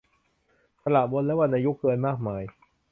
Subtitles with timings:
[0.81, 2.43] สระบนและวรรณยุกต์เกินมากมาย